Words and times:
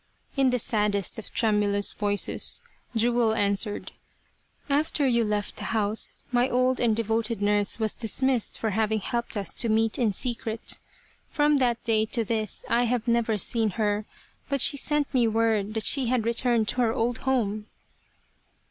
In 0.35 0.49
the 0.49 0.57
saddest 0.57 1.19
of 1.19 1.31
tremulous 1.31 1.93
voices 1.93 2.59
Jewel 2.95 3.33
an 3.33 3.53
swered:" 3.53 3.89
After 4.67 5.05
you 5.05 5.23
left 5.23 5.57
the 5.57 5.65
house 5.65 6.23
my 6.31 6.49
old 6.49 6.79
and 6.79 6.95
devoted 6.95 7.39
nurse 7.39 7.77
was 7.77 7.93
dismissed 7.93 8.57
for 8.57 8.71
having 8.71 8.99
helped 8.99 9.37
us 9.37 9.53
to 9.53 9.69
meet 9.69 9.99
in 9.99 10.11
secret. 10.11 10.79
From 11.29 11.57
that 11.57 11.83
day 11.83 12.07
to 12.07 12.23
this 12.23 12.65
I 12.67 12.85
have 12.85 13.07
never 13.07 13.37
seen 13.37 13.69
her, 13.77 14.05
but 14.49 14.59
she 14.59 14.75
sent 14.75 15.13
me 15.13 15.27
word 15.27 15.75
that 15.75 15.85
she 15.85 16.07
had 16.07 16.25
returned 16.25 16.67
to 16.69 16.77
her 16.81 16.91
old 16.95 17.19
home." 17.19 17.67